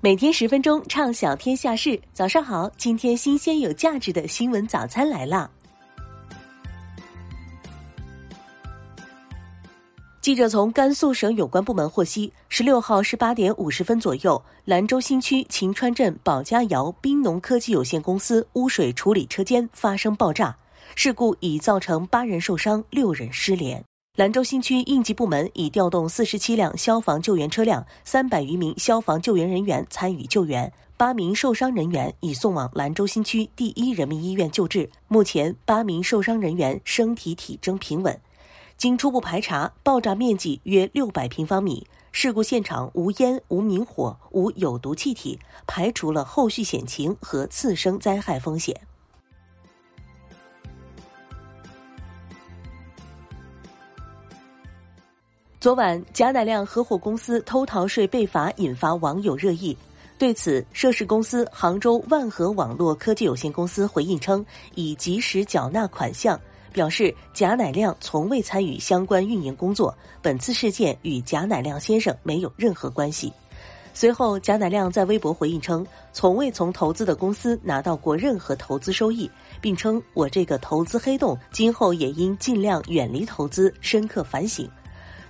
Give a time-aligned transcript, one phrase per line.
[0.00, 2.00] 每天十分钟，畅想天下事。
[2.12, 5.50] 早上好，今天新鲜有价值的新闻早餐来了。
[10.20, 20.56] 记者从甘肃省有关部门获悉，十六号十八点五十分左右，兰州新区秦川镇保家窑滨农科技有限公司污水处理车间发生爆炸，
[20.94, 23.87] 事故已造成八人受伤，六人失联。
[24.18, 34.90] 兰州新区应急部门已调动四十七辆消防救援车辆，三百余名消防救援人员参与救援，八名受伤人员已送往兰州新区第一人民医院救治。
[35.06, 38.20] 目前，八名受伤人员身体体征平稳。
[38.76, 48.80] 经初步排查，爆炸面积约六百平方米，事故现场无烟、无明火、无有毒气体，排除了后续险情和次生灾害风险。
[55.68, 59.76] 昨晚，贾乃亮合伙公司偷逃税被罚，引发网友热议。
[60.16, 64.42] 对此，涉事公司杭州万和网络科技有限公司回应称，
[64.76, 66.40] 已及时缴纳款项，
[66.72, 73.30] 表示贾乃亮从未参与相关运营工作，本次事件与贾乃亮先生没有任何关系。
[73.92, 79.30] 随后，贾乃亮在微博回应称，从未从投资的公司拿到过任何投资收益，
[79.60, 84.66] 并称我这个投资黑洞，今后也应尽量远离投资，深刻反省。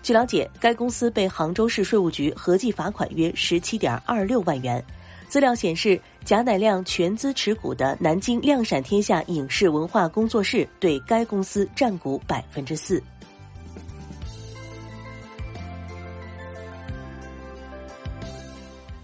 [0.02, 4.82] 据了解，该公司被杭州市税务局合计罚款约十七点二六万元。
[5.28, 13.02] 资料显示，贾乃亮全资持股的南京亮闪天下影视文化工作室对该公司占股百分之四。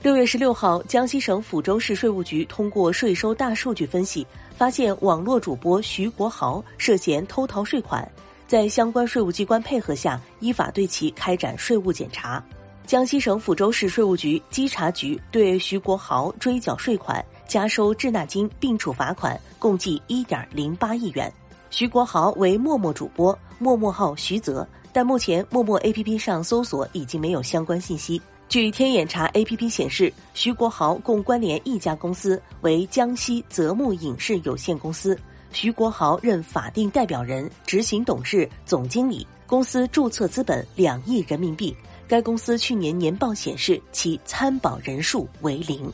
[0.02, 8.10] 六月十六号，江西省抚州市税务局通过税收大数据分析，发现网络主播徐国豪涉嫌偷逃税款。
[8.46, 12.42] 在相关税务机关配合下，依法对其开展税务检查。
[12.86, 21.32] 江西省抚州市税务局稽查局对徐国豪追缴税款、加收滞纳金并处罚款，共计一点零八亿元。
[21.70, 28.20] 徐国豪为陌陌主播，陌陌号徐泽，但目前陌陌 APP 上搜索已经没有相关信息。
[28.50, 35.18] 据天眼查 APP 显示，徐国豪共关联一家公司为江西泽木影视有限公司。
[35.54, 41.74] 徐国豪任法定代表人、执行董事、总经理，公司注册资本两亿人民币。
[42.08, 45.90] 该公司去年年报显示，其参保人数为零。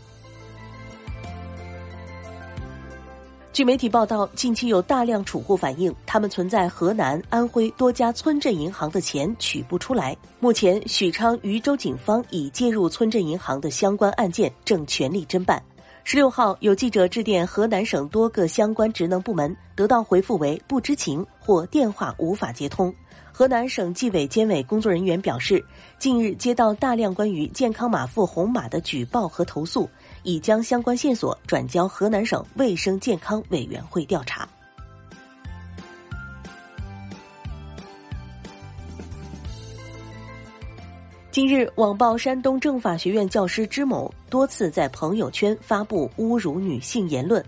[3.53, 10.17] 据媒体报道，近期有大量储户反映，他们存在河南、安徽多家村镇银行的钱取不出来。
[10.39, 15.63] 目前，许昌禹州警方已介入村镇银行的相关案件，正全力侦办。
[16.03, 22.93] 十六号，有记者致电河南省多个相关职能部门，得到回复为不知情或电话无法接通。
[23.33, 25.65] 河南省纪委监委工作人员表示，
[25.99, 29.89] 近日接到大量关于健康码付红码的举报和投诉，
[30.25, 34.49] 已将相关线索转交河南省卫生健康委员会调查。
[41.33, 47.45] 近日，网曝山东政法学院教师支某多次在朋友圈发布侮辱女性言论。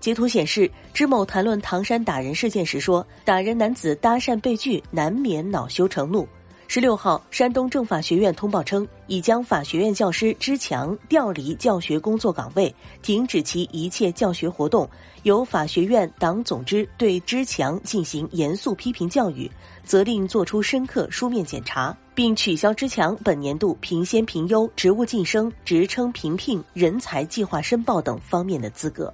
[0.00, 6.26] 截图显示，支某谈论唐山打人事件时说：“打人男子搭讪被拒，难免恼羞成怒。”
[6.68, 14.88] 十六号，山东政法学院通报称，已将法学院教师支强调离教学工作岗位，停止其一切教学活动，
[15.22, 19.50] 由法学院党总支对支强进行严肃批评教育，
[19.84, 29.12] 责令作出深刻书面检查，并取消支强本年度评先评优、职务晋升、职称评聘、人才计划申报等方面的资格。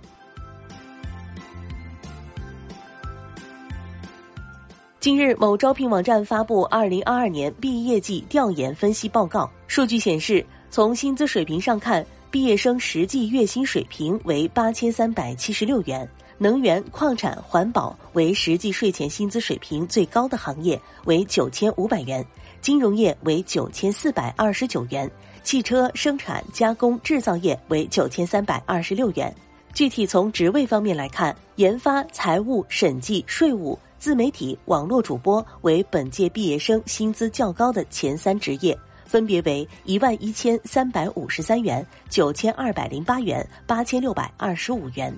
[5.03, 9.51] 近日，某招聘网站发布二零二二年毕业季调研分析报告。
[9.67, 16.09] 数据显示，从薪资水平上看，毕业生实际月薪水平为八千三百七十六元。
[16.39, 22.23] 能源、矿产、环保为实际税前薪资水平最高的行业，为九千五百元；
[22.61, 25.09] 金融业为九千四百二十九元；
[25.43, 29.35] 汽车生产加工制造业为九千三百二十六元。
[29.75, 33.77] 具体从职位方面来看，研发、财务、审计、税务。
[34.03, 45.17] 自媒体、网络主播为本届毕业生薪资较高的前三职业，分别为一万一千三百五十三元、九千二百零八元、八千六百二十五元。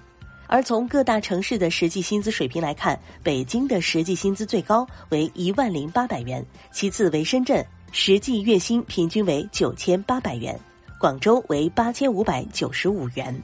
[0.48, 10.60] 而从各大城市的实际薪资水平来看，北京的实际薪资最高为一万零八百元，其次为深圳，实际月薪平均为九千八百元，
[11.00, 13.34] 广州为八千五百九十五元。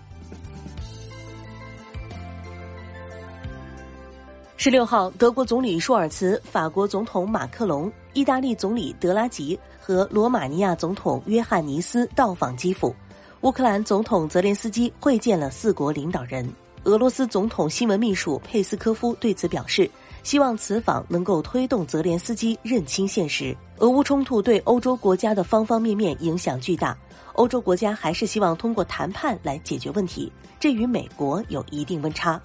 [4.62, 12.94] 十六号，德国总理舒尔茨、法国总统马克龙、意大利总理德拉吉和罗马尼亚总统约翰尼斯到访基辅。
[13.40, 16.46] 乌克兰总统泽连斯基会见了四国领导人。
[16.84, 19.90] 俄罗斯总统新闻秘书佩斯科夫对此表示，
[20.22, 23.56] 希望此访能够推动泽连斯基认清现实。
[23.78, 26.94] 俄乌冲突对欧洲国家的方方面面影响巨大，
[27.32, 32.38] 欧洲国家还是希望通过谈判来解决问题，这与美国有一定温差。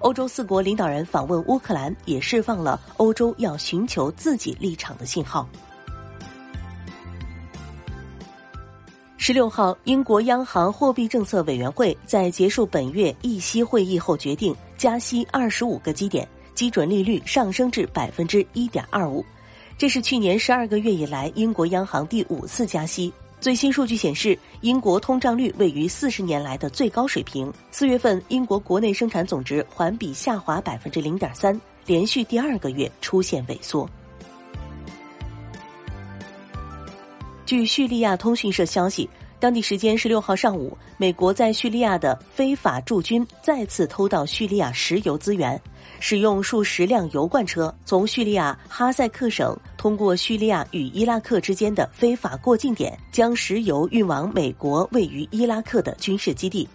[0.00, 5.48] 欧洲四国领导人访问乌克兰，也释放了欧洲要寻求自己立场的信号。
[9.18, 19.24] 十六号，英国央行货币政策委员会在结束本月议息会议后决定加息二十五个基点，基准利率上升至百分之一点二五。
[19.76, 23.12] 这是去年十二个月以来英国央行第五次加息。
[23.40, 27.50] 最新数据显示，英国通胀率位于四十年来的最高水平。
[27.70, 33.88] 四月份，英国国内生产总值环比下滑百分之零点三，连续第二个月出现萎缩。
[37.46, 39.08] 据叙利亚通讯社消息，
[39.40, 45.58] 当地时间十六号上午，美国在叙利亚的非法驻军再次偷盗叙利亚石油资源，
[45.98, 56.68] 使用数十辆油罐车从叙利亚哈塞克省通过叙利亚与伊拉克之间的非法过境点，将石油运往美国位于伊拉克的军事基地。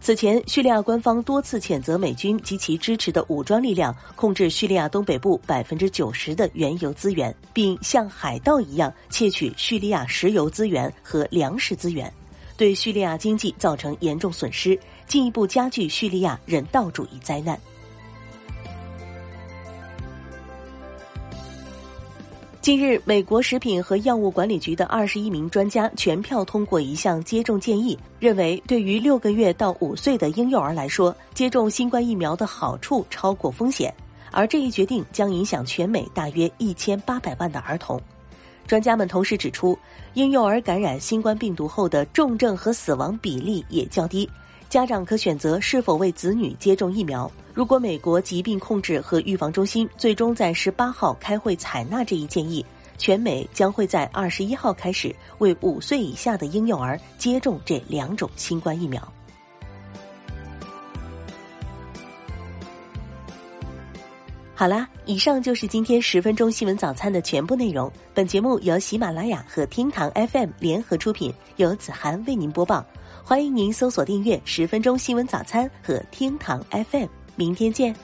[0.00, 12.10] 此前，叙利亚官方多次谴责美军及其支持的武装力量控制叙利亚东北部百分之九十的原油资源，并像海盗一样窃取叙利亚石油资源和粮食资源，
[12.56, 17.58] 对叙利亚经济造成严重损失，进一步加剧叙利亚人道主义灾难。
[22.68, 33.90] 近日，美国食品和药物管理局的二十一名专家全票通过一项接种建议，认为对于六个月到五岁的婴幼儿来说，接种新冠疫苗的好处超过风险。
[34.30, 37.98] 而这一决定将影响全美大约一千八百万的儿童。
[38.66, 39.74] 专家们同时指出，
[40.12, 44.28] 婴幼儿感染新冠病毒后的重症和死亡比例也较低，
[44.68, 47.30] 家长可选择是否为子女接种疫苗。
[47.54, 52.64] 如果美国疾病控制和预防中心最终在十八号开会采纳这一建议，
[52.98, 59.02] 全美将会在二十一号开始为五岁以下的婴幼儿接种这两种新冠疫苗。
[64.58, 67.88] 好啦，以上就是今天十分钟新闻早餐的全部内容。
[68.12, 72.84] 本节目由喜马拉雅和厅堂 FM 联合出品，由子涵为您播报。
[73.22, 77.06] 欢迎您搜索订阅“十分钟新闻早餐”和厅堂 FM。
[77.36, 77.94] 明天见。